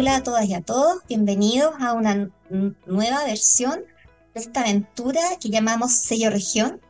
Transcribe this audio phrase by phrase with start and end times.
[0.00, 2.30] Hola a todas y a todos, bienvenidos a una
[2.86, 3.80] nueva versión
[4.32, 6.80] de esta aventura que llamamos Sello Región.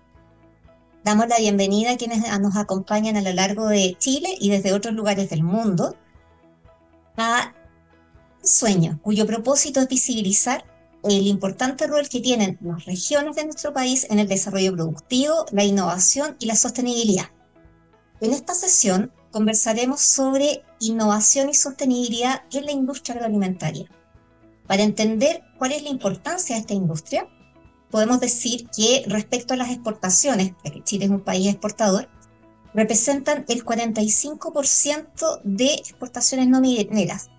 [1.02, 4.94] Damos la bienvenida a quienes nos acompañan a lo largo de Chile y desde otros
[4.94, 5.96] lugares del mundo
[7.16, 7.52] a
[8.42, 10.64] un sueño cuyo propósito es visibilizar
[11.02, 15.64] el importante rol que tienen las regiones de nuestro país en el desarrollo productivo, la
[15.64, 17.26] innovación y la sostenibilidad.
[18.20, 23.88] En esta sesión conversaremos sobre innovación y sostenibilidad en la industria agroalimentaria.
[24.66, 27.28] Para entender cuál es la importancia de esta industria,
[27.90, 32.08] podemos decir que respecto a las exportaciones, que Chile es un país exportador,
[32.72, 37.30] representan el 45% de exportaciones no mineras,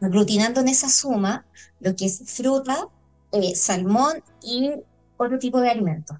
[0.00, 1.46] aglutinando en esa suma
[1.80, 2.88] lo que es fruta,
[3.30, 4.70] eh, salmón y
[5.16, 6.18] otro tipo de alimentos.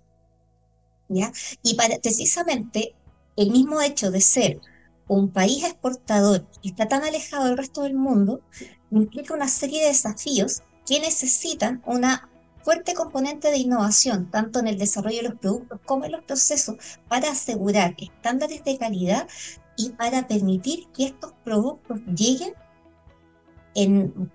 [1.08, 1.32] ¿ya?
[1.62, 2.94] Y precisamente
[3.36, 4.60] el mismo hecho de ser
[5.08, 8.40] un país exportador que está tan alejado del resto del mundo
[8.90, 12.28] implica una serie de desafíos que necesitan una
[12.62, 16.76] fuerte componente de innovación, tanto en el desarrollo de los productos como en los procesos,
[17.08, 19.28] para asegurar estándares de calidad
[19.76, 22.54] y para permitir que estos productos lleguen
[23.74, 24.30] en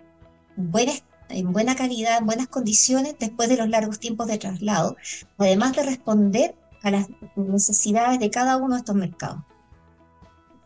[0.55, 0.93] buena,
[1.29, 4.97] en buena calidad, en buenas condiciones, después de los largos tiempos de traslado,
[5.37, 9.39] además de responder a las necesidades de cada uno de estos mercados.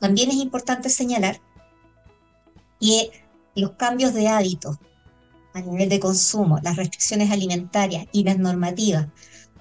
[0.01, 1.39] También es importante señalar
[2.79, 3.11] que
[3.55, 4.79] los cambios de hábitos
[5.53, 9.07] a nivel de consumo, las restricciones alimentarias y las normativas,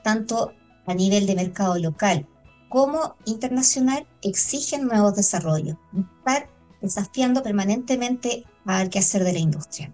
[0.02, 0.54] tanto
[0.86, 2.26] a nivel de mercado local
[2.70, 5.76] como internacional, exigen nuevos desarrollos,
[6.18, 6.48] estar
[6.80, 9.92] desafiando permanentemente al quehacer de la industria.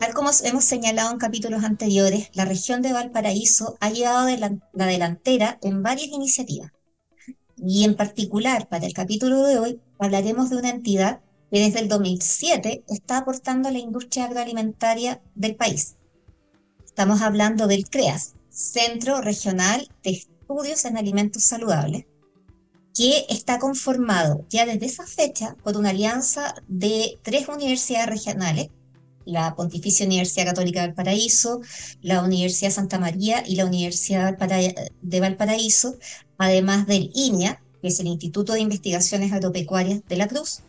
[0.00, 4.28] Tal como hemos señalado en capítulos anteriores, la región de Valparaíso ha llevado
[4.72, 6.72] la delantera en varias iniciativas,
[7.68, 11.88] y en particular, para el capítulo de hoy, hablaremos de una entidad que desde el
[11.88, 15.96] 2007 está aportando a la industria agroalimentaria del país.
[16.84, 22.06] Estamos hablando del CREAS, Centro Regional de Estudios en Alimentos Saludables,
[22.94, 28.68] que está conformado ya desde esa fecha por una alianza de tres universidades regionales,
[29.24, 31.60] la Pontificia Universidad Católica del Paraíso,
[32.00, 35.96] la Universidad Santa María y la Universidad de Valparaíso,
[36.38, 40.62] además del INIA, que es el Instituto de Investigaciones Agropecuarias de la Cruz,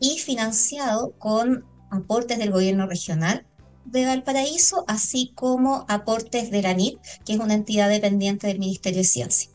[0.00, 3.46] y financiado con aportes del gobierno regional
[3.84, 9.04] de Valparaíso, así como aportes de la que es una entidad dependiente del Ministerio de
[9.04, 9.50] Ciencia.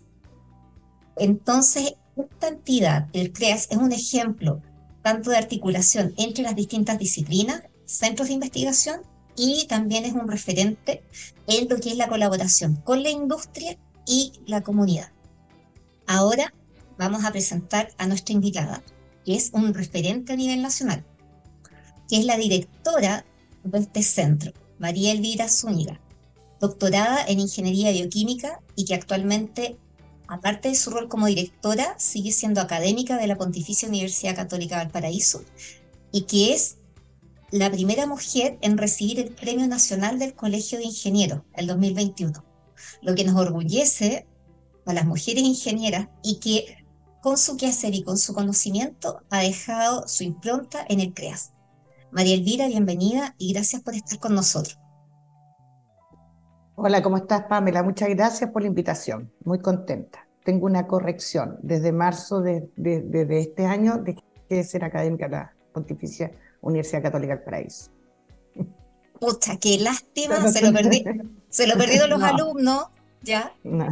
[1.16, 4.62] Entonces, esta entidad, el CREAS, es un ejemplo
[5.02, 9.02] tanto de articulación entre las distintas disciplinas, centros de investigación,
[9.36, 11.04] y también es un referente
[11.48, 15.12] en lo que es la colaboración con la industria y la comunidad.
[16.08, 16.54] Ahora
[16.98, 18.82] vamos a presentar a nuestra invitada,
[19.26, 21.06] que es un referente a nivel nacional,
[22.08, 23.26] que es la directora
[23.66, 26.00] de este centro, María Elvira Zúñiga,
[26.62, 29.78] doctorada en Ingeniería Bioquímica y que actualmente,
[30.30, 35.44] aparte de su rol como directora, sigue siendo académica de la Pontificia Universidad Católica Valparaíso
[36.14, 36.78] y que es
[37.52, 42.46] la primera mujer en recibir el Premio Nacional del Colegio de Ingenieros, el 2021,
[43.02, 44.26] lo que nos orgullece
[44.88, 46.86] a las mujeres ingenieras y que
[47.22, 51.52] con su quehacer y con su conocimiento ha dejado su impronta en el CREAS.
[52.12, 54.80] María Elvira, bienvenida y gracias por estar con nosotros.
[56.76, 57.84] Hola, ¿cómo estás, Pamela?
[57.84, 59.32] Muchas gracias por la invitación.
[59.44, 60.28] Muy contenta.
[60.46, 61.58] Tengo una corrección.
[61.62, 62.70] Desde marzo de,
[63.30, 66.32] este año dejé de ser académica de la Pontificia
[66.62, 67.92] Universidad Católica del Paraíso.
[69.20, 70.48] Pucha, qué lástima.
[70.52, 71.04] Se lo, perdí,
[71.50, 72.86] se lo perdieron los alumnos,
[73.24, 73.54] ¿ya?
[73.64, 73.88] No.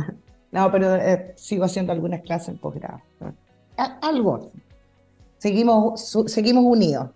[0.55, 3.01] No, pero eh, sigo haciendo algunas clases en posgrado.
[3.75, 4.51] Algo.
[5.37, 7.09] Seguimos, seguimos unidos.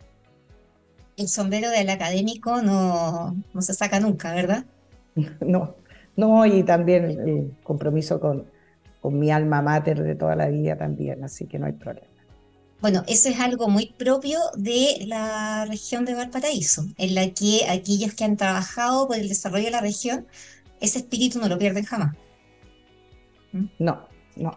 [1.15, 4.65] El sombrero del académico no, no se saca nunca, ¿verdad?
[5.39, 5.75] No,
[6.17, 8.45] no, y también el compromiso con,
[8.99, 12.07] con mi alma mater de toda la vida también, así que no hay problema.
[12.81, 18.13] Bueno, eso es algo muy propio de la región de Valparaíso, en la que aquellos
[18.15, 20.27] que han trabajado por el desarrollo de la región,
[20.81, 22.15] ese espíritu no lo pierden jamás.
[23.51, 24.55] No, no.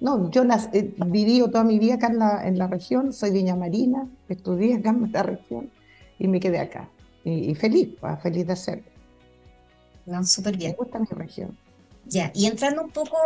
[0.00, 2.08] No, yo he vivido toda mi vida acá
[2.44, 5.70] en la, región, soy Viña Marina, estudié acá en la región
[6.18, 6.90] y me quedé acá.
[7.24, 8.84] Y, feliz, pues, feliz de hacerlo.
[10.06, 10.72] No, súper bien.
[10.72, 11.56] Me gusta mi región.
[12.06, 13.16] Ya, y entrando un poco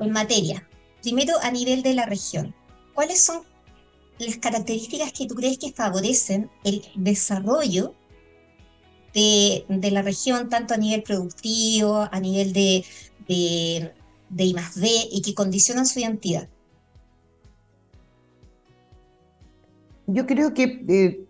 [0.00, 0.68] en materia,
[1.02, 2.54] primero a nivel de la región,
[2.94, 3.40] ¿cuáles son
[4.18, 7.94] las características que tú crees que favorecen el desarrollo
[9.14, 12.84] de, de la región, tanto a nivel productivo, a nivel de
[13.28, 13.92] de,
[14.30, 16.48] de I más D y que condicionan su identidad.
[20.08, 21.26] yo creo que, eh,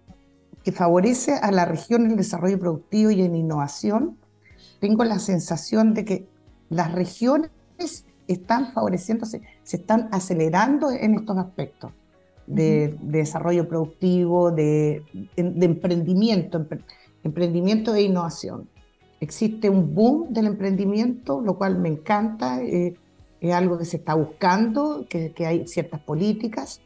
[0.63, 4.17] que favorece a la región en el desarrollo productivo y en innovación.
[4.81, 6.29] Tengo la sensación de que
[6.71, 7.51] las regiones
[8.29, 11.93] están favoreciéndose, se están acelerando en estos aspectos
[12.47, 15.03] de, desarrollo productivo, de,
[15.37, 16.65] emprendimiento,
[17.25, 18.69] emprendimiento e innovación.
[19.21, 22.95] Existe un boom del emprendimiento, lo cual me encanta, eh,
[23.41, 26.81] es algo que se está buscando, que, hay ciertas políticas.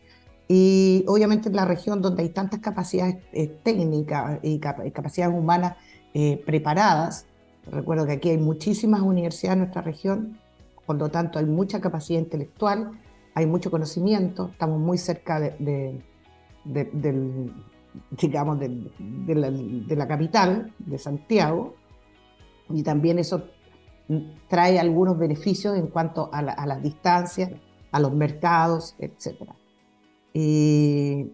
[0.48, 5.76] Y obviamente en la región donde hay tantas capacidades eh, técnicas y, capacidades humanas
[6.14, 7.26] eh, preparadas,
[7.70, 10.38] recuerdo que aquí hay muchísimas universidades en nuestra región,
[10.84, 12.90] por lo tanto hay mucha capacidad intelectual,
[13.34, 16.02] hay mucho conocimiento, estamos muy cerca de,
[16.64, 17.52] del,
[18.10, 21.74] digamos, de, la, capital, de Santiago,
[22.72, 23.44] y también eso
[24.48, 27.50] trae algunos beneficios en cuanto a, las distancias,
[27.90, 29.50] a los mercados, etc.
[30.32, 31.32] Y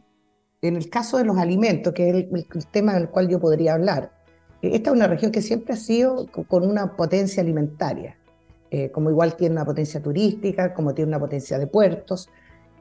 [0.63, 3.75] en el caso de los alimentos, que es el, el, tema del cual yo podría
[3.75, 4.13] hablar,
[4.61, 8.17] esta es una región que siempre ha sido con una potencia alimentaria.
[8.71, 12.29] Eh, como igual tiene una potencia turística, como tiene una potencia de puertos.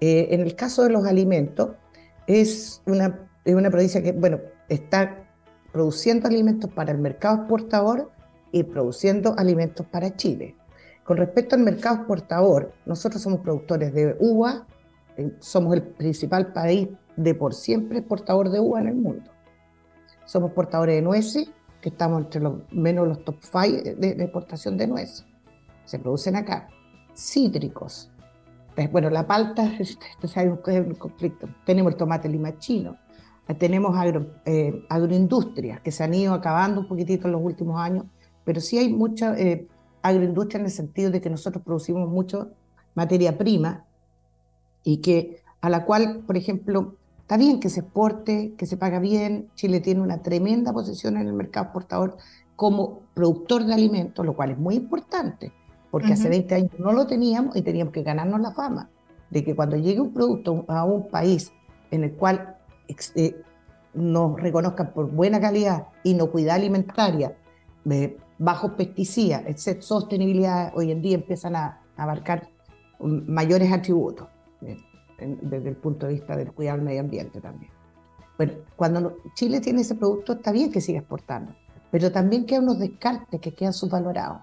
[0.01, 1.71] Eh, en el caso de los alimentos,
[2.25, 5.23] es una, es una provincia que, bueno, está
[5.71, 8.11] produciendo alimentos para el mercado exportador
[8.51, 10.55] y produciendo alimentos para Chile.
[11.03, 14.65] Con respecto al mercado exportador, nosotros somos productores de uva,
[15.15, 19.31] eh, somos el principal país de por siempre exportador de uva en el mundo.
[20.25, 21.49] Somos portadores de nueces,
[21.81, 25.25] que estamos entre los menos los top 5 de exportación de nueces
[25.87, 26.67] se producen acá.
[27.15, 28.11] Cítricos.
[28.75, 31.47] Pues, bueno, la palta es un conflicto.
[31.65, 32.97] Tenemos el tomate lima chino.
[33.57, 38.03] Tenemos agro, eh, agroindustrias que se han ido acabando un poquitito en los últimos años,
[38.47, 39.67] pero sí hay mucha eh,
[40.01, 42.51] agroindustria en el sentido de que nosotros producimos mucho
[42.95, 43.83] materia prima
[44.85, 48.99] y que a la cual, por ejemplo, está bien que se exporte, que se paga
[48.99, 49.49] bien.
[49.55, 52.15] Chile tiene una tremenda posición en el mercado exportador
[52.55, 55.51] como productor de alimentos, lo cual es muy importante
[55.91, 58.89] porque hace 20 años no lo teníamos y teníamos que ganarnos la fama
[59.29, 61.51] de que cuando llegue un producto a un país
[61.91, 62.55] en el cual
[63.15, 63.35] eh,
[63.93, 67.35] nos reconozcan por buena calidad, inocuidad alimentaria,
[67.89, 72.47] eh, bajos pesticidas, etc., sostenibilidad, hoy en día empiezan a, abarcar
[72.99, 74.27] mayores atributos
[74.61, 74.77] eh,
[75.17, 77.71] desde el punto de vista del cuidado del medio ambiente también.
[78.37, 81.55] Bueno, cuando Chile tiene ese producto, está bien que siga exportando,
[81.89, 84.41] pero también quedan unos descartes que quedan subvalorados.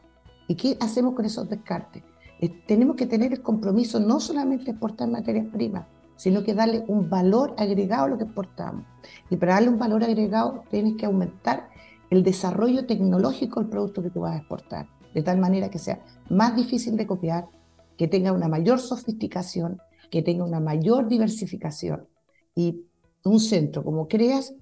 [0.49, 2.03] ¿Y qué hacemos con esos descartes?
[2.41, 5.87] Eh, tenemos que tener el compromiso no solamente de exportar materias primas,
[6.17, 8.85] sino que darle un valor agregado a lo que exportamos.
[9.31, 11.69] Y para darle un valor agregado tienes que aumentar
[12.15, 16.03] el desarrollo tecnológico del producto que tú vas a exportar, de tal manera que sea
[16.31, 17.49] más difícil de copiar,
[17.97, 19.81] que tenga una mayor sofisticación,
[20.11, 22.09] que tenga una mayor diversificación.
[22.55, 22.87] Y
[23.25, 24.55] un centro como CREAS,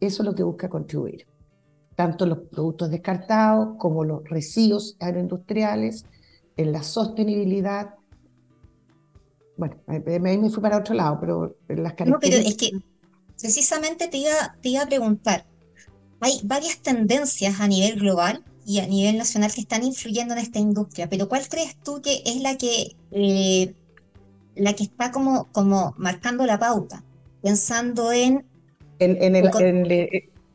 [0.00, 1.26] eso es lo que busca contribuir
[1.98, 6.06] tanto los productos descartados como los residuos agroindustriales,
[6.56, 7.96] en la sostenibilidad.
[9.56, 12.10] Bueno, ahí me fui para otro lado, pero las características...
[12.12, 12.70] No, pero es que
[13.36, 15.44] precisamente te iba, te iba a preguntar,
[16.20, 20.58] hay varias tendencias a nivel global y a nivel nacional que están influyendo en esta
[20.58, 23.74] industria, pero ¿cuál crees tú que es la que, eh,
[24.56, 27.02] la que está como, como marcando la pauta?
[27.42, 28.44] Pensando en...
[28.98, 29.50] En, en, el,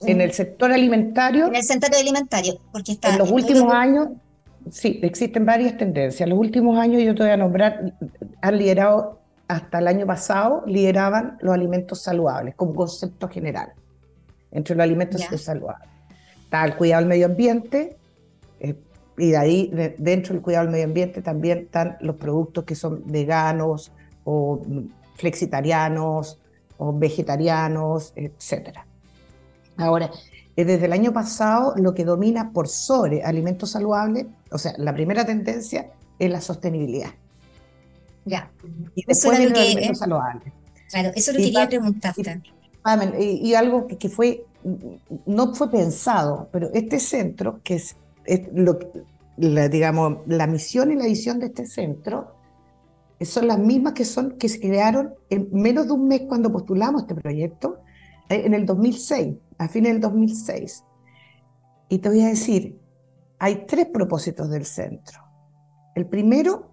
[0.02, 1.48] en el sector alimentario.
[1.48, 3.10] En el sector alimentario, porque está.
[3.10, 4.10] En los últimos años,
[4.70, 6.22] sí, existen varias tendencias.
[6.22, 7.94] En los últimos años, yo te voy a nombrar,
[8.42, 13.74] han liderado, hasta el año pasado, lideraban los alimentos saludables como concepto general.
[14.54, 15.90] Entre los alimentos saludables.
[16.44, 17.98] Está el cuidado del medio ambiente,
[18.60, 18.76] eh,
[19.18, 23.04] y de ahí, dentro del cuidado del medio ambiente, también están los productos que son
[23.06, 23.92] veganos
[24.24, 24.62] o
[25.16, 26.40] flexitarianos
[26.78, 28.86] o vegetarianos, etcétera.
[29.78, 30.10] Ahora,
[30.56, 34.94] eh, desde el año pasado lo que domina por sobre alimentos saludables, o sea, la
[34.94, 37.12] primera tendencia es la sostenibilidad.
[38.26, 38.52] Ya.
[38.96, 40.54] Y después de los alimentos saludables.
[40.90, 42.42] Claro, eso lo quería preguntarte.
[43.20, 44.46] Y, algo que, fue,
[45.26, 47.96] no fue pensado, pero este centro, que es,
[49.38, 52.36] la, digamos, la misión y la visión de este centro,
[53.22, 57.04] son las mismas que, son, que se crearon en menos de un mes cuando postulamos
[57.04, 57.80] este proyecto,
[58.30, 60.84] eh, en el 2006 a fines del 2006.
[61.90, 62.80] Y te voy a decir,
[63.40, 65.20] hay tres propósitos del centro.
[65.96, 66.72] El primero,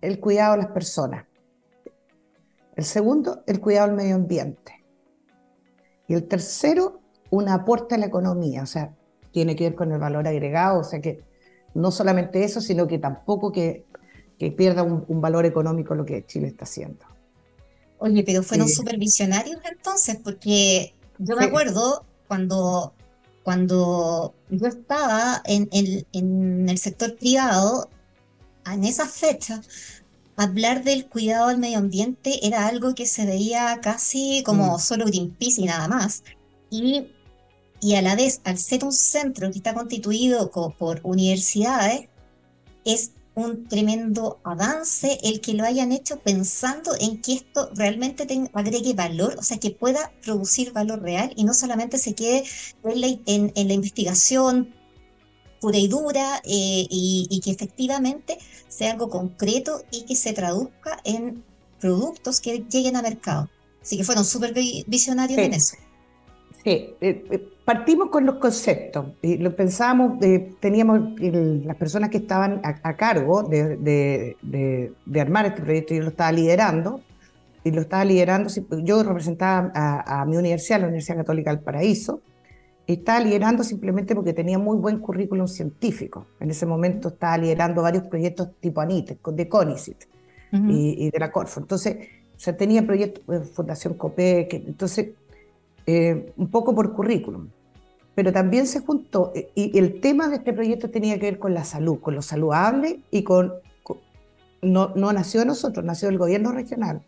[0.00, 1.26] el cuidado de las personas.
[2.74, 4.79] El segundo, el cuidado del medio ambiente.
[6.10, 7.00] Y el tercero,
[7.30, 8.96] un aporte a la economía, o sea,
[9.30, 11.22] tiene que ver con el valor agregado, o sea que
[11.72, 13.86] no solamente eso, sino que tampoco que,
[14.36, 17.06] que pierda un, un valor económico lo que Chile está haciendo.
[17.98, 22.92] Oye, pero fueron supervisionarios entonces, porque yo me acuerdo cuando,
[23.44, 27.88] cuando yo estaba en, en el sector privado,
[28.66, 29.62] en esa fecha,
[30.40, 34.80] hablar del cuidado del medio ambiente era algo que se veía casi como mm.
[34.80, 36.24] solo Greenpeace y nada más.
[36.70, 37.08] Y,
[37.82, 42.08] y a la vez, al ser un centro que está constituido por universidades,
[42.86, 48.94] es un tremendo avance el que lo hayan hecho pensando en que esto realmente agregue
[48.94, 52.44] valor, o sea, que pueda producir valor real y no solamente se quede
[53.26, 54.74] en en la investigación
[55.60, 58.38] pura y dura eh, y, que efectivamente
[58.68, 61.44] sea algo concreto y que se traduzca en
[61.80, 63.48] productos que lleguen a mercado.
[63.82, 64.52] Así que fueron súper
[64.86, 65.76] visionarios en eso.
[66.62, 70.18] Sí, eh, eh, partimos con los conceptos y lo pensamos,
[70.60, 74.36] teníamos las personas que estaban a, cargo de,
[75.18, 77.00] armar este proyecto, yo lo estaba liderando,
[77.64, 78.50] y lo estaba liderando,
[78.82, 82.20] yo representaba a, a mi universidad, la Universidad Católica del Paraíso,
[82.86, 86.26] estaba liderando simplemente porque tenía muy buen currículum científico.
[86.40, 90.04] En ese momento estaba liderando varios proyectos tipo ANIT, de CONICIT
[90.68, 91.60] y, de la Corfo.
[91.60, 95.10] Entonces, se tenía proyectos de Fundación COPEC, entonces,
[95.86, 97.48] eh, un poco por currículum.
[98.14, 101.54] Pero también se juntó, eh, y el tema de este proyecto tenía que ver con
[101.54, 103.54] la salud, con lo saludable y con,
[104.62, 107.02] no, no nació de nosotros, nació del gobierno regional.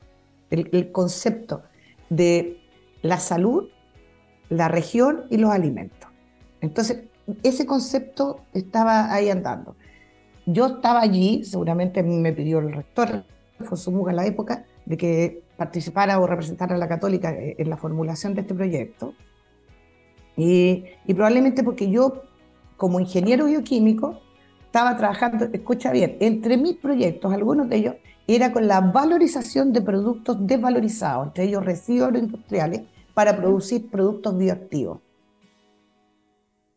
[0.51, 1.63] el concepto
[2.11, 2.61] de
[3.03, 3.69] la salud
[4.53, 6.09] la región y los alimentos.
[6.61, 7.05] Entonces,
[7.43, 9.77] ese concepto estaba ahí andando.
[10.45, 13.25] Yo estaba allí, seguramente me pidió el rector,
[13.59, 17.77] Alfonso Muga en la época, de que participara o representara a la católica en la
[17.77, 19.15] formulación de este proyecto.
[20.37, 22.25] Y, y probablemente porque yo,
[22.77, 24.21] como ingeniero bioquímico,
[24.67, 27.95] estaba trabajando, escucha bien, entre mis proyectos, algunos de ellos,
[28.27, 32.83] era con la valorización de productos desvalorizados, entre ellos residuos industriales,
[33.15, 35.01] para producir productos bioactivos.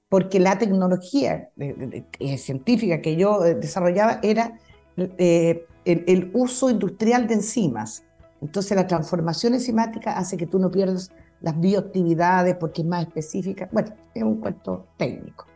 [0.10, 4.60] Porque la tecnología eh, científica que yo eh, desarrollaba era
[4.98, 8.04] eh, el, uso industrial de enzimas.
[8.42, 11.12] Entonces la transformación enzimática hace que tú no pierdas
[11.42, 13.68] las bioactividades porque es más específica.
[13.72, 15.48] Bueno, es un cuento técnico.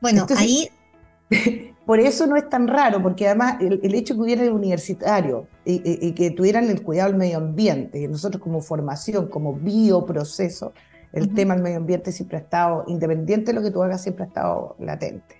[0.00, 0.68] Bueno, ahí
[1.88, 6.12] Por eso no es tan raro, porque además el, hecho que hubiera el universitario y,
[6.12, 10.74] que tuvieran el cuidado del medio ambiente, nosotros como formación, como bioproceso,
[11.14, 14.24] el tema del medio ambiente siempre ha estado, independiente de lo que tú hagas, siempre
[14.24, 15.36] ha estado latente.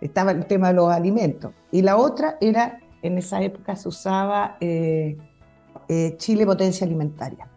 [0.00, 1.52] Estaba el tema de los alimentos.
[1.70, 5.18] Y la otra era, en esa época se usaba eh,
[5.88, 7.50] eh, Chile potencia alimentaria.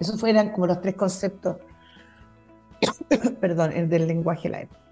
[0.00, 1.58] Esos fueran como los tres conceptos,
[3.42, 4.85] perdón, del lenguaje de la época.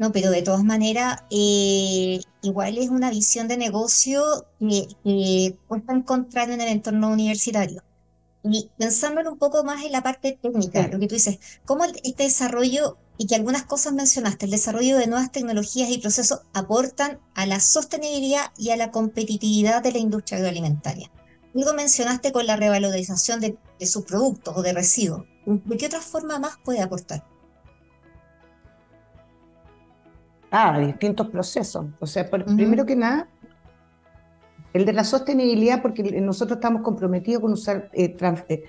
[0.00, 6.50] No, pero de todas maneras, eh, igual es una visión de negocio que, cuesta encontrar
[6.50, 7.82] en el entorno universitario.
[8.42, 12.22] Y pensándolo un poco más en la parte técnica, lo que tú dices, cómo este
[12.22, 17.44] desarrollo, y que algunas cosas mencionaste, el desarrollo de nuevas tecnologías y procesos aportan a
[17.44, 21.10] la sostenibilidad y a la competitividad de la industria agroalimentaria.
[21.52, 25.26] Luego mencionaste con la revalorización de, de sus productos o de residuos.
[25.44, 27.22] ¿De qué otra forma más puede aportar?
[30.50, 31.86] Ah, distintos procesos.
[32.00, 33.28] O sea, primero que nada,
[34.72, 37.90] el de la sostenibilidad, porque nosotros estamos comprometidos con usar.
[37.92, 38.16] Eh,
[38.48, 38.64] eh,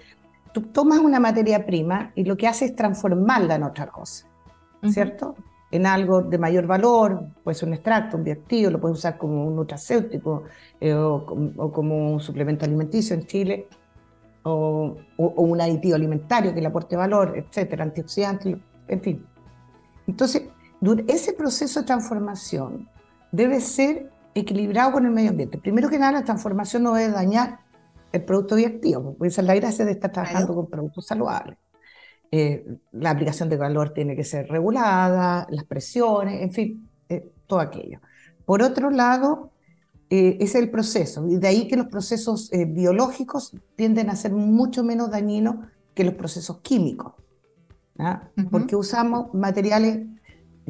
[0.51, 4.27] tú tomas una materia prima y lo que hace es transformarla en otra cosa,
[4.89, 5.35] ¿cierto?
[5.71, 9.45] En algo de mayor valor, puede ser un extracto, un bioactivo, lo puedes usar como
[9.45, 10.43] un nutracéutico
[10.79, 11.25] eh, o,
[11.71, 13.67] como un suplemento alimenticio en Chile,
[14.43, 18.57] o, o, un aditivo alimentario que le aporte valor, etcétera, antioxidantes,
[18.87, 19.25] en fin.
[20.07, 20.43] Entonces,
[21.07, 22.89] ese proceso de transformación
[23.31, 25.57] debe ser equilibrado con el medio ambiente.
[25.57, 27.59] Primero que nada, la transformación no debe dañar
[28.11, 31.57] el producto bioactivo, porque esa es la gracia de estar trabajando con productos saludables.
[32.31, 37.59] Eh, la aplicación de calor tiene que ser regulada, las presiones, en fin, eh, todo
[37.59, 37.99] aquello.
[38.45, 39.51] Por otro lado,
[40.09, 44.83] eh, es el proceso, y de ahí que los procesos biológicos tienden a ser mucho
[44.83, 45.55] menos dañinos
[45.93, 47.13] que los procesos químicos,
[47.99, 48.29] ¿ah?
[48.49, 50.07] porque usamos materiales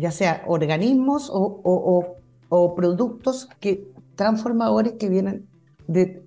[0.02, 2.18] ya sea organismos o,
[2.76, 5.48] productos que, transformadores que vienen
[5.88, 6.24] de,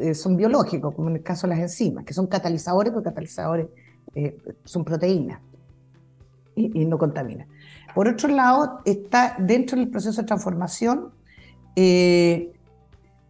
[0.00, 3.66] eh, son biológicos, como en el caso de las enzimas, que son catalizadores, porque catalizadores
[4.14, 5.40] eh, son proteínas
[6.54, 7.48] y, no contaminan.
[7.94, 11.10] Por otro lado, está dentro del proceso de transformación
[11.76, 12.52] eh,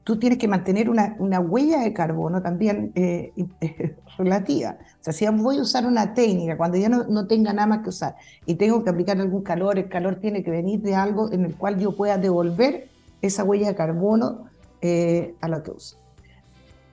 [0.08, 3.30] tú tienes que mantener una, una huella de carbono también eh,
[4.16, 4.78] relativa.
[4.80, 7.82] O sea, si voy a usar una técnica, cuando ya no, no, tenga nada más
[7.82, 11.30] que usar y tengo que aplicar algún calor, el calor tiene que venir de algo
[11.30, 12.88] en el cual yo pueda devolver
[13.20, 14.46] esa huella de carbono
[14.80, 15.98] eh, a lo que uso.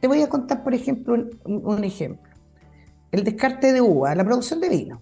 [0.01, 2.29] Te voy a contar, por ejemplo, un, ejemplo.
[3.13, 5.01] El descarte de uva, la producción de vino,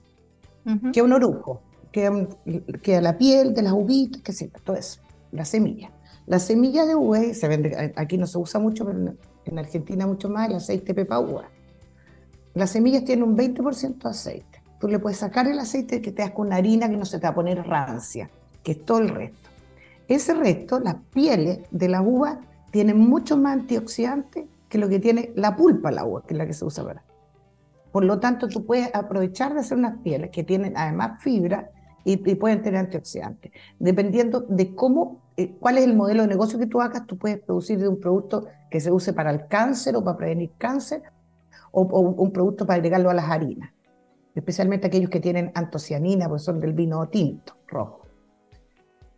[0.94, 2.28] que es un orujo, que,
[2.84, 5.02] que la piel de las uvitas, que sé, todo eso,
[5.32, 5.90] la semilla.
[6.26, 9.16] La semilla de uva se vende, aquí no se usa mucho, pero
[9.46, 11.50] en Argentina mucho más, el aceite pepa uva.
[12.54, 14.62] Las semillas tienen un 20% de aceite.
[14.80, 17.20] Tú le puedes sacar el aceite que te das con una harina que no se
[17.20, 18.30] te va a poner rancia,
[18.64, 19.50] que es todo el resto.
[20.08, 22.40] Ese resto, las pieles de la uva
[22.72, 26.46] tienen mucho más antioxidantes que lo que tiene la pulpa la uva, que es la
[26.46, 27.04] que se usa para.
[27.92, 31.70] Por lo tanto, tú puedes aprovechar de hacer unas pieles que tienen además fibra
[32.04, 33.52] y, pueden tener antioxidantes.
[33.80, 35.22] Dependiendo de cómo,
[35.60, 38.46] cuál es el modelo de negocio que tú hagas, tú puedes producir de un producto
[38.70, 41.02] que se use para el cáncer o para prevenir cáncer,
[41.72, 43.72] o, un producto para agregarlo a las harinas,
[44.36, 48.02] especialmente aquellos que tienen antocianina, pues son del vino tinto, rojo.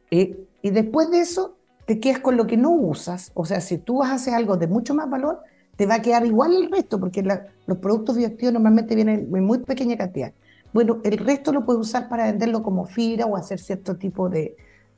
[0.09, 3.77] Eh, y después de eso, te quedas con lo que no usas, o sea, si
[3.77, 5.41] tú haces algo de mucho más valor,
[5.75, 9.59] te va a quedar igual el resto, porque los productos bioactivos normalmente vienen en muy
[9.59, 10.31] pequeña cantidad.
[10.73, 14.55] Bueno, el resto lo puedes usar para venderlo como fibra o hacer cierto tipo de,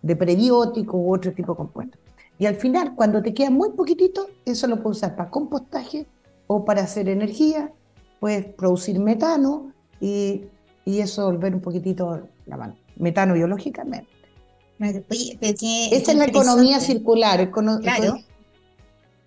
[0.08, 1.98] de prebiótico u otro tipo de compuesto.
[2.40, 6.06] Y al final, cuando te queda muy poquitito, eso lo puedes usar para compostaje
[6.48, 7.72] o para hacer energía,
[8.20, 10.46] puedes producir metano y,
[10.86, 12.76] y eso volver un poquitito la mano.
[12.96, 14.10] Metano biológicamente.
[14.80, 17.52] Esa es la economía circular.
[17.52, 18.20] claro.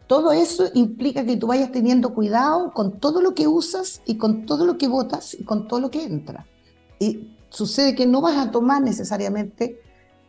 [0.07, 4.45] Todo eso implica que tú vayas teniendo cuidado con todo lo que usas y con
[4.45, 6.47] todo lo que botas y con todo lo que entra.
[6.99, 9.81] Y sucede que no vas a tomar necesariamente,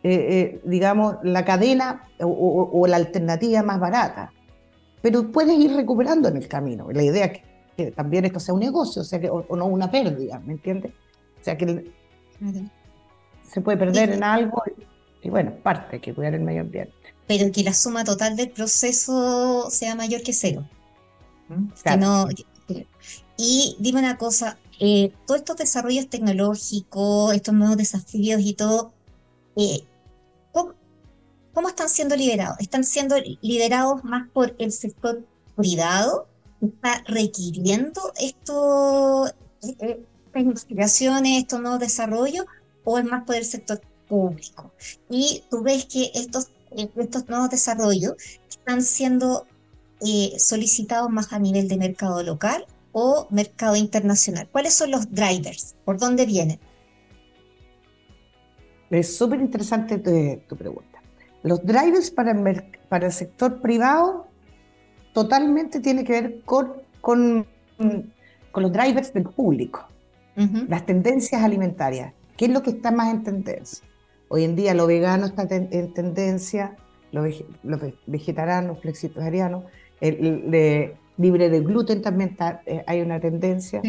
[0.02, 4.32] eh, eh, digamos, la cadena o, la alternativa más barata,
[5.00, 6.90] pero puedes ir recuperando en el camino.
[6.90, 7.40] La idea es
[7.76, 10.92] que, también esto sea un negocio, o, sea que, o, no una pérdida, ¿me entiendes?
[11.40, 11.92] O sea que
[13.48, 14.62] se puede perder en algo
[15.22, 16.92] y bueno, parte, que cuidar el medio ambiente
[17.26, 20.68] pero que la suma total del proceso sea mayor que cero.
[21.48, 21.68] ¿Mm?
[23.36, 28.92] y dime una cosa, eh, todos estos desarrollos tecnológicos, estos nuevos desafíos y todo,
[29.56, 29.84] eh,
[31.54, 32.56] ¿cómo, están siendo liderados?
[32.60, 35.24] ¿Están siendo liderados más por el sector
[35.56, 36.26] privado?
[36.60, 39.26] ¿Está requiriendo esto,
[39.80, 42.46] eh, estas investigaciones, estos nuevos desarrollos?
[42.84, 44.72] ¿O es más por el sector público?
[45.08, 48.14] Y tú ves que estos estos nuevos desarrollos
[48.48, 49.46] están siendo
[50.00, 54.48] eh, solicitados más a nivel de mercado local o mercado internacional.
[54.50, 55.76] ¿Cuáles son los drivers?
[55.84, 56.58] ¿Por dónde vienen?
[58.90, 60.91] Es súper interesante tu, pregunta.
[61.42, 64.26] Los drivers para el, para el sector privado
[65.12, 67.46] totalmente tiene que ver con, con,
[68.52, 69.86] con los drivers del público,
[70.68, 72.12] las tendencias alimentarias.
[72.36, 73.86] ¿Qué es lo que está más en tendencia?
[74.28, 76.76] Hoy en día lo vegano está en tendencia,
[77.12, 77.22] lo,
[78.06, 79.64] vegetariano, flexitariano,
[80.00, 83.82] el, libre de gluten también eh, hay una tendencia.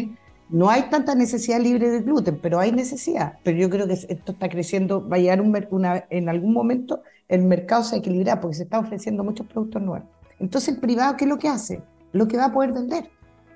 [0.50, 3.38] No hay tanta necesidad libre de gluten, pero hay necesidad.
[3.42, 7.02] Pero yo creo que esto está creciendo, va a llegar un, una, en algún momento
[7.28, 10.08] el mercado se equilibra porque se está ofreciendo muchos productos nuevos.
[10.38, 11.82] Entonces el privado, ¿qué es lo que hace?
[12.12, 13.10] Lo que va a poder vender,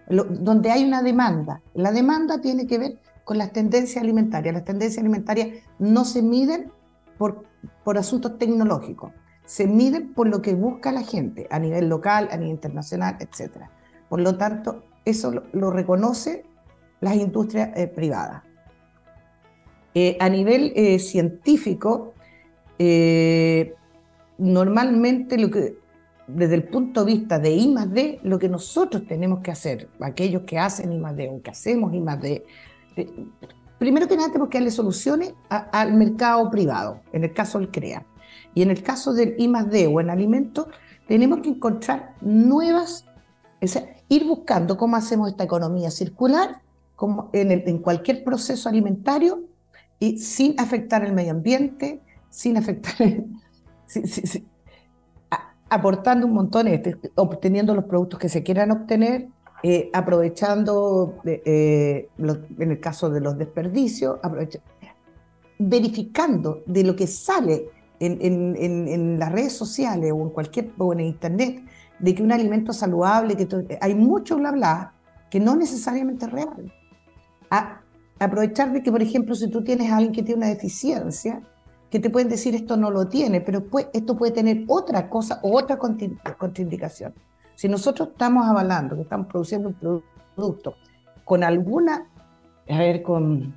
[0.08, 1.60] donde hay una demanda.
[1.74, 4.54] La demanda tiene que ver con las tendencias alimentarias.
[4.54, 6.72] Las tendencias alimentarias no se miden
[7.18, 7.44] por,
[7.84, 9.12] por asuntos tecnológicos,
[9.44, 13.64] se miden por lo que busca la gente a nivel local, a nivel internacional, etc.
[14.08, 16.44] Por lo tanto, eso lo, reconoce
[17.00, 18.42] las industrias eh, privadas.
[19.94, 22.14] Eh, a nivel eh, científico,
[24.38, 25.78] normalmente lo que,
[26.26, 29.88] desde el punto de vista de I más D, lo que nosotros tenemos que hacer,
[30.00, 32.44] aquellos que hacen I más D o que hacemos I más D,
[33.78, 38.04] Primero que nada tenemos que darle soluciones al mercado privado, en el caso del CREA.
[38.52, 40.66] Y en el caso del I D o en alimentos,
[41.06, 43.06] tenemos que encontrar nuevas,
[43.60, 46.60] es ir buscando cómo hacemos esta economía circular
[46.96, 49.44] como en, cualquier proceso alimentario
[50.00, 52.94] y sin afectar el medio ambiente, sin afectar,
[55.68, 59.28] aportando un montón, este, obteniendo los productos que se quieran obtener
[59.64, 64.20] eh, aprovechando, eh, en el caso de los desperdicios,
[65.58, 71.64] verificando de lo que sale en, las redes sociales o en cualquier o en internet,
[71.98, 74.92] de que un alimento saludable, que hay mucho bla bla
[75.28, 76.72] que no necesariamente es real.
[78.20, 81.42] aprovechar de que, por ejemplo, si tú tienes a alguien que tiene una deficiencia,
[81.90, 85.56] que te pueden decir esto no lo tiene, pero esto puede tener otra cosa o
[85.56, 87.14] otra contraindicación.
[87.54, 90.02] Si nosotros estamos avalando que estamos produciendo un
[90.34, 90.74] producto
[91.24, 92.08] con alguna,
[92.68, 93.54] a ver, con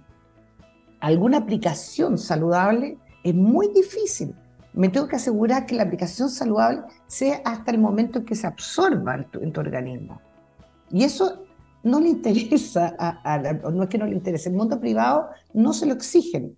[1.00, 4.34] alguna aplicación saludable, es muy difícil
[4.74, 8.48] me tengo que asegurar que la aplicación saludable sea hasta el momento en que se
[8.48, 10.22] absorba en tu, organismo.
[10.90, 11.44] Y eso
[11.84, 13.38] no le interesa, a,
[13.72, 16.58] no es que no le interese, el mundo privado no se lo exigen.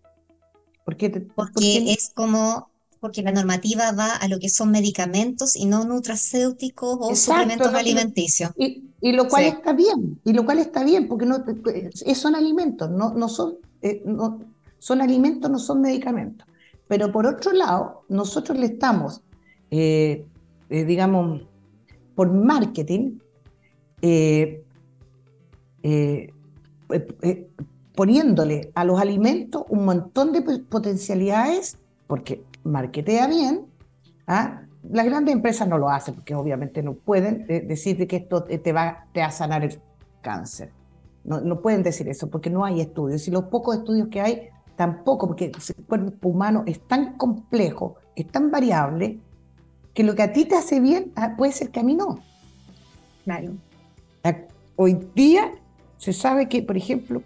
[0.86, 2.70] Porque, porque, es como,
[3.00, 8.52] porque la normativa va a lo que son medicamentos y no nutracéuticos o suplementos alimenticios.
[8.58, 11.44] Y, lo cual está bien, y lo cual está bien, porque no,
[12.16, 14.40] son alimentos, no, no son, eh, no,
[14.80, 16.48] son alimentos, no son medicamentos.
[16.88, 19.22] Pero por otro lado, nosotros le estamos,
[19.72, 20.26] eh,
[20.70, 21.42] eh, digamos,
[22.16, 23.20] por marketing,
[27.96, 31.78] poniéndole a los alimentos un montón de potencialidades,
[32.08, 33.66] porque marketea bien,
[34.28, 34.64] ¿ah?
[34.90, 38.74] las grandes empresas no lo hacen, porque obviamente no pueden eh, decir que esto te
[38.74, 39.80] va, te a sanar el
[40.22, 40.72] cáncer.
[41.24, 43.28] No, no pueden decir eso, porque no hay estudios.
[43.28, 48.28] Y los pocos estudios que hay, tampoco, porque el cuerpo humano es tan complejo, es
[48.28, 49.20] tan variable,
[49.94, 52.20] que lo que a ti te hace bien ah, puede ser que a mí no.
[53.24, 53.54] Claro.
[54.76, 55.52] Hoy día
[55.98, 57.22] se sabe que, por ejemplo,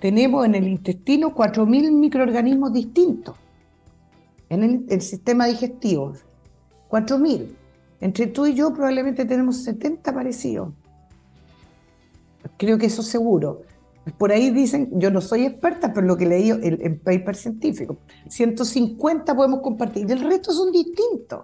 [0.00, 3.36] tenemos en el intestino 4.000 microorganismos distintos
[4.48, 6.14] en el, sistema digestivo.
[6.90, 7.48] 4.000.
[8.00, 10.72] Entre tú y yo probablemente tenemos 70 parecidos.
[12.56, 13.62] Creo que eso seguro.
[14.18, 17.96] Por ahí dicen, yo no soy experta, pero lo que leí en, en paper científico,
[18.28, 21.40] 150 podemos compartir, y el resto son distintos.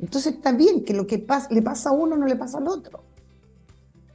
[0.00, 3.02] Entonces está bien que lo que le pasa a uno no le pasa al otro.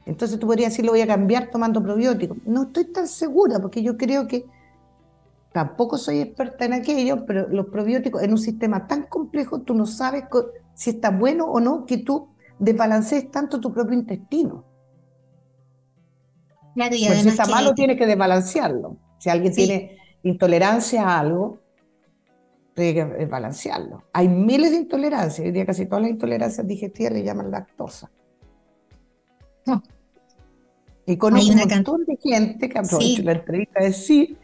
[0.04, 2.38] Entonces tú podrías decir, lo voy a cambiar tomando probióticos.
[2.44, 4.46] No estoy tan segura, porque yo creo que
[5.52, 9.86] tampoco soy experta en aquello, pero los probióticos en un sistema tan complejo, tú no
[9.86, 10.24] sabes
[10.74, 14.64] si está bueno o no que tú desbalancees tanto tu propio intestino.
[16.74, 18.96] Claro, y pues si está malo, tienes que desbalancearlo.
[19.18, 21.58] Si alguien tiene intolerancia a algo,
[22.74, 24.04] tiene que desbalancearlo.
[24.12, 28.10] Hay miles de intolerancias, hoy día casi todas las intolerancias digestivas le llaman lactosa.
[31.04, 34.38] Y con un montón de gente que aprovecho la entrevista a decir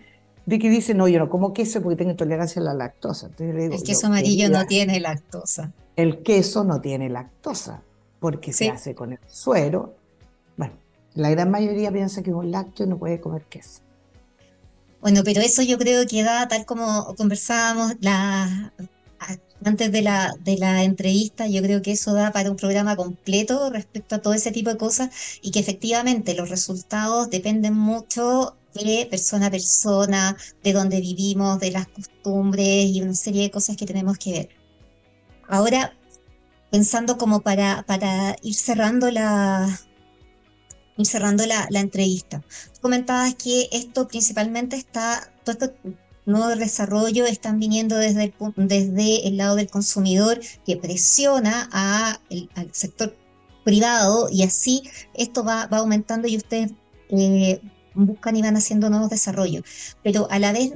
[0.44, 3.30] de que dicen, no, yo no como queso porque tengo intolerancia a la lactosa.
[3.38, 5.72] el queso amarillo no tiene lactosa.
[5.94, 7.82] El queso no tiene lactosa
[8.18, 9.94] porque se hace con el suero.
[10.56, 10.74] Bueno,
[11.14, 13.82] la gran mayoría piensa que un lácteo no puede comer queso.
[15.00, 18.72] Bueno, pero eso yo creo que da, tal como conversábamos la,
[19.64, 23.70] antes de la, de la entrevista, yo creo que eso da para un programa completo
[23.70, 25.10] respecto a todo ese tipo de cosas
[25.42, 31.72] y que efectivamente los resultados dependen mucho de persona a persona, de donde vivimos, de
[31.72, 34.48] las costumbres y una serie de cosas que tenemos que ver.
[35.48, 35.94] Ahora,
[36.70, 39.80] pensando como para, para ir cerrando la,
[40.96, 42.42] ir cerrando la, la entrevista.
[42.74, 49.26] Tú comentabas que esto principalmente está, todo este nuevo desarrollo están viniendo desde el, desde
[49.26, 52.20] el lado del consumidor que presiona a
[52.54, 53.16] al sector
[53.64, 54.82] privado y así
[55.14, 56.72] esto va, va aumentando y ustedes
[57.10, 57.60] eh,
[57.94, 59.62] buscan y van haciendo nuevos desarrollos.
[60.02, 60.74] Pero a la vez,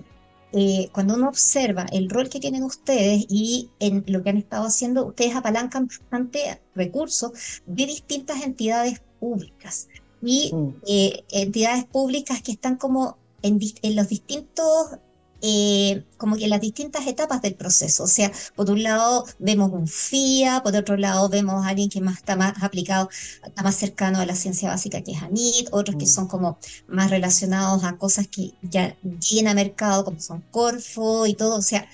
[0.53, 4.67] eh, cuando uno observa el rol que tienen ustedes y en lo que han estado
[4.67, 9.89] haciendo, ustedes apalancan bastante recursos de distintas entidades públicas
[10.23, 10.69] y mm.
[10.87, 14.99] eh, entidades públicas que están como en, en los distintos
[15.45, 18.05] eh, como que las distintas etapas del proceso.
[18.05, 22.01] O sea, por un lado vemos un FIA, por otro lado vemos a alguien que
[22.01, 23.11] más está más aplicado,
[23.45, 26.09] está más cercano a la ciencia básica que es ANIT, otros que mm.
[26.09, 31.35] son como más relacionados a cosas que ya llegan a mercado, como son Corfo y
[31.35, 31.57] todo.
[31.57, 31.89] O sea,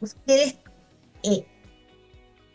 [0.00, 0.56] ustedes
[1.24, 1.44] eh,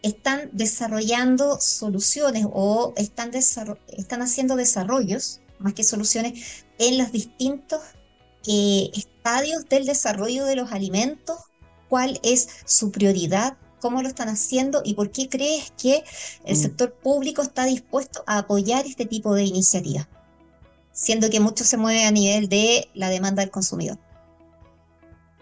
[0.01, 7.81] están desarrollando soluciones o están, están haciendo desarrollos, más que soluciones, en los distintos
[8.47, 8.91] eh,
[9.27, 11.37] estadios del desarrollo de los alimentos,
[11.89, 16.05] cuál es su prioridad, cómo lo están haciendo y por qué crees que
[16.45, 16.57] el mm.
[16.57, 20.07] sector público está dispuesto a apoyar este tipo de iniciativas,
[20.93, 23.97] siendo que mucho se mueve a nivel de la demanda del consumidor.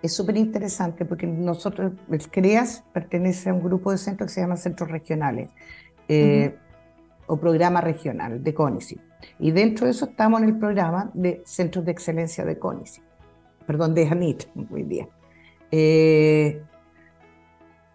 [0.02, 4.41] Es súper interesante porque nosotros, el CREAS pertenece a un grupo de centros que se
[4.41, 5.52] llama Centros Regionales
[6.08, 6.58] eh,
[7.28, 9.00] o Programa Regional de CONICI.
[9.39, 13.02] Y dentro de eso estamos en el programa de Centros de Excelencia de CONICI,
[13.65, 15.10] perdón, de ANIT hoy día.
[15.71, 16.62] Eh,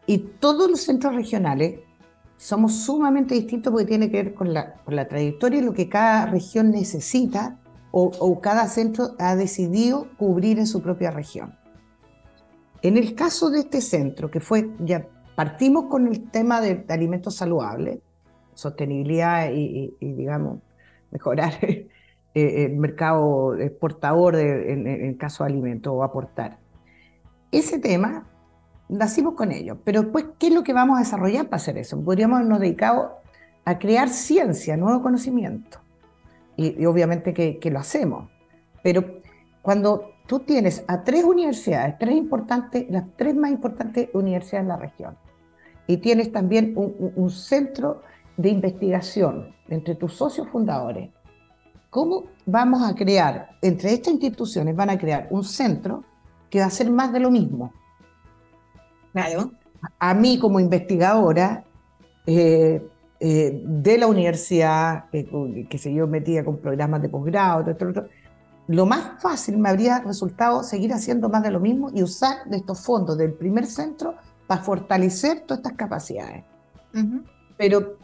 [0.07, 1.81] y todos los centros regionales
[2.37, 5.89] somos sumamente distintos porque tiene que ver con la, con la trayectoria y lo que
[5.89, 7.59] cada región necesita
[7.93, 11.57] o, o, cada centro ha decidido cubrir en su propia región.
[12.83, 17.35] En el caso de este centro, que fue, ya partimos con el tema de, alimentos
[17.35, 17.99] saludables,
[18.55, 20.61] sostenibilidad y digamos,
[21.11, 21.53] mejorar
[22.35, 26.59] eh, el mercado exportador en, el caso de alimentos o aportar.
[27.51, 28.29] Ese tema
[28.89, 32.01] nacimos con ello, pero después, ¿qué es lo que vamos a desarrollar para hacer eso?
[32.03, 33.21] Podríamos habernos dedicado
[33.65, 35.79] a crear ciencia, nuevo conocimiento.
[36.57, 38.29] Y, obviamente que, lo hacemos.
[38.83, 39.21] Pero
[39.63, 44.77] cuando tú tienes a tres universidades, tres importantes, las tres más importantes universidades en la
[44.77, 45.17] región,
[45.87, 48.03] y tienes también un, centro
[48.37, 51.11] de investigación entre tus socios fundadores,
[51.91, 56.05] ¿cómo vamos a crear, entre estas instituciones van a crear un centro
[56.49, 57.73] que va a ser más de lo mismo?
[59.13, 59.51] Claro.
[59.99, 61.65] A mí como investigadora,
[62.27, 62.87] eh,
[63.19, 67.77] eh, de la universidad, que se yo metía con programas de posgrado,
[68.69, 72.59] lo más fácil me habría resultado seguir haciendo más de lo mismo y usar de
[72.59, 74.15] estos fondos del primer centro
[74.47, 76.45] para fortalecer todas estas capacidades.
[77.57, 77.97] Pero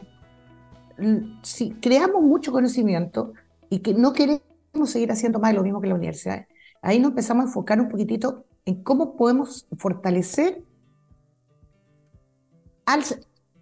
[1.41, 3.33] si creamos mucho conocimiento
[3.69, 4.41] y que no queremos
[4.85, 6.45] seguir haciendo más de lo mismo que la universidad,
[6.81, 10.63] ahí nos empezamos a enfocar un poquitito en cómo podemos fortalecer
[12.85, 13.03] al,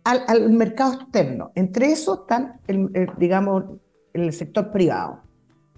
[0.03, 1.51] al, mercado externo.
[1.55, 3.63] Entre esos están, el, digamos,
[4.13, 5.21] el sector privado.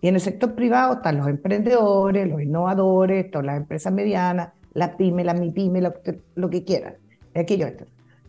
[0.01, 4.95] Y en el sector privado están los emprendedores, los innovadores, todas las empresas medianas, la
[4.95, 5.93] pyme, la MIPYME, lo,
[6.35, 6.97] lo que quieran.
[7.33, 7.67] Aquello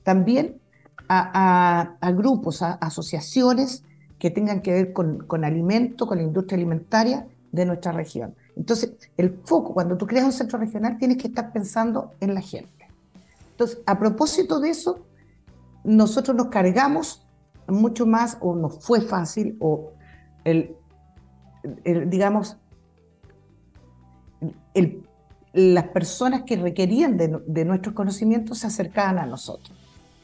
[0.03, 0.61] También
[1.09, 3.85] a, a, grupos, a asociaciones
[4.19, 8.35] que tengan que ver con, con alimento, con la industria alimentaria de nuestra región.
[8.57, 12.41] Entonces, el foco, cuando tú creas un centro regional, tienes que estar pensando en la
[12.41, 12.89] gente.
[13.53, 15.01] Entonces, a propósito de eso,
[15.85, 17.27] nosotros nos cargamos
[17.69, 19.93] mucho más, o nos fue fácil, o
[20.45, 20.77] el,
[21.85, 22.57] digamos,
[24.75, 25.03] el,
[25.53, 29.77] las personas que requerían de, nuestros conocimientos se acercaban a nosotros.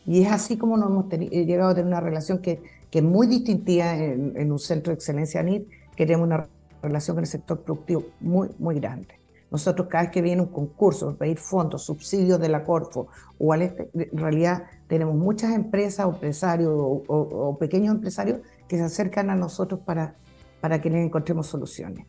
[0.07, 2.63] Y es así como nos hemos eh, llegado a tener una relación que,
[2.95, 6.47] que es muy distintiva en, un centro de excelencia NIT, que tenemos una
[6.81, 9.19] relación con el sector productivo muy, muy grande.
[9.51, 13.91] Nosotros cada vez que viene un concurso, pedir fondos, subsidios de la Corfo, o este,
[13.95, 20.15] en realidad tenemos muchas empresas, empresarios o, pequeños empresarios que se acercan a nosotros para,
[20.61, 22.07] para que les encontremos soluciones.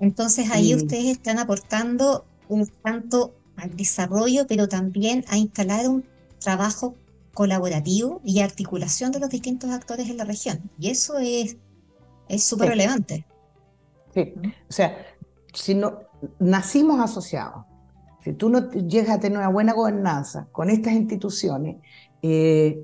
[0.00, 6.04] Entonces ahí ustedes están aportando un tanto al desarrollo, pero también a instalar un
[6.40, 6.94] trabajo
[7.34, 10.70] colaborativo y articulación de los distintos actores en la región.
[10.78, 11.56] Y eso es
[12.38, 13.26] súper relevante.
[14.14, 14.32] Sí,
[14.68, 14.96] o sea,
[15.52, 15.98] si no,
[16.38, 17.64] nacimos asociados.
[18.22, 21.76] Si tú no llegas a tener una buena gobernanza con estas instituciones
[22.22, 22.82] eh,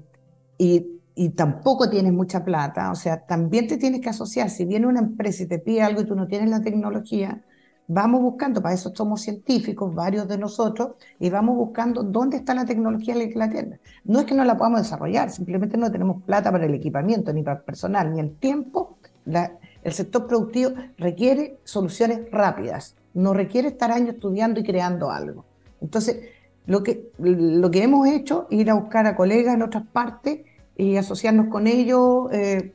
[0.58, 0.98] y,
[1.36, 4.48] tampoco tienes mucha plata, o sea, también te tienes que asociar.
[4.48, 7.44] Si viene una empresa y te pide algo y tú no tienes la tecnología,
[7.92, 12.64] vamos buscando, para eso somos científicos, varios de nosotros, y vamos buscando dónde está la
[12.64, 13.79] tecnología que la tienda.
[14.05, 17.42] No es que no la podamos desarrollar, simplemente no tenemos plata para el equipamiento, ni
[17.42, 18.98] para el personal, ni el tiempo.
[19.26, 25.44] el sector productivo requiere soluciones rápidas no requiere estar años estudiando y creando algo.
[25.81, 26.29] Entonces,
[26.66, 30.40] lo que, lo que hemos hecho es ir a buscar a colegas en otras partes
[30.76, 32.72] y asociarnos con ellos, eh,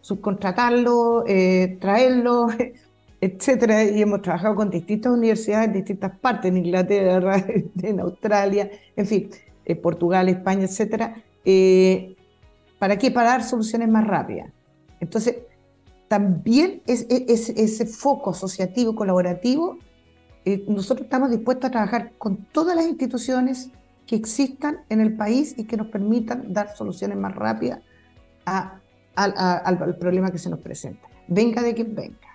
[0.00, 2.52] subcontratarlos, eh, traerlos,
[3.20, 3.84] etcétera.
[3.84, 7.44] Y hemos trabajado con distintas universidades en distintas partes, en Inglaterra,
[7.82, 9.30] en Australia, en fin,
[9.64, 11.22] en eh, Portugal, España, etcétera.
[12.78, 13.10] ¿Para qué?
[13.10, 14.50] Para dar soluciones más rápidas.
[15.00, 15.36] Entonces,
[16.08, 19.78] también es, ese foco asociativo, colaborativo,
[20.44, 23.70] eh, nosotros estamos dispuestos a trabajar con todas las instituciones
[24.06, 27.80] que existan en el país y que nos permitan dar soluciones más rápidas
[28.44, 31.06] al, problema que se nos presenta.
[31.28, 32.29] Venga de quien venga.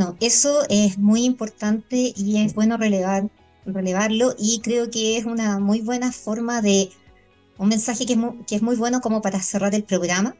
[0.00, 3.30] No, eso es muy importante y es bueno relevar,
[3.66, 6.88] relevarlo y creo que es una muy buena forma de,
[7.58, 10.36] un mensaje que es que es muy bueno como para cerrar el programa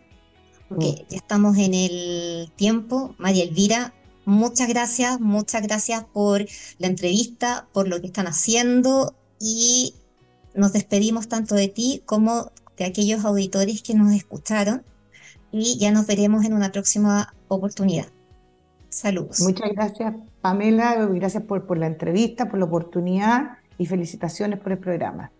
[0.66, 3.14] porque ya estamos en el tiempo.
[3.18, 3.92] María Elvira,
[4.25, 6.46] muchas gracias, muchas gracias por
[6.79, 9.94] la entrevista, por lo que están haciendo y
[10.55, 14.87] nos despedimos tanto de ti como de aquellos auditores que nos escucharon
[15.53, 18.07] y ya nos veremos en una próxima oportunidad.
[18.90, 19.40] Saludos.
[19.40, 24.79] Muchas gracias, Pamela, gracias por, por la entrevista, por la oportunidad y felicitaciones por el
[24.79, 25.31] programa.